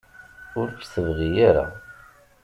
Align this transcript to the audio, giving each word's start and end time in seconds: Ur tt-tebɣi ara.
Ur 0.59 0.67
tt-tebɣi 0.71 1.29
ara. 1.49 1.65